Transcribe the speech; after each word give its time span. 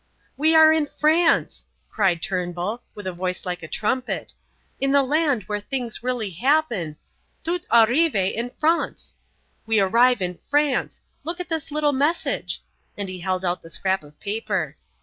"We 0.35 0.55
are 0.55 0.73
in 0.73 0.87
France!" 0.87 1.67
cried 1.87 2.23
Turnbull, 2.23 2.81
with 2.95 3.05
a 3.05 3.13
voice 3.13 3.45
like 3.45 3.61
a 3.61 3.67
trumpet, 3.67 4.33
"in 4.79 4.91
the 4.93 5.03
land 5.03 5.43
where 5.43 5.59
things 5.59 6.01
really 6.01 6.31
happen 6.31 6.97
Tout 7.43 7.67
arrive 7.71 8.15
en 8.15 8.49
France. 8.49 9.15
We 9.67 9.79
arrive 9.79 10.19
in 10.19 10.39
France. 10.49 11.03
Look 11.23 11.39
at 11.39 11.49
this 11.49 11.69
little 11.69 11.93
message," 11.93 12.63
and 12.97 13.09
he 13.09 13.19
held 13.19 13.45
out 13.45 13.61
the 13.61 13.69
scrap 13.69 14.03
of 14.03 14.19
paper. 14.19 14.75